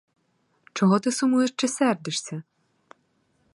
[0.73, 2.43] Чого ти сумуєш чи сердишся?